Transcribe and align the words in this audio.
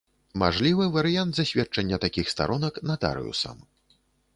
Мажлівы 0.43 0.87
варыянт 0.95 1.31
засведчання 1.41 2.03
такіх 2.09 2.35
старонак 2.37 2.85
натарыусам. 2.91 3.57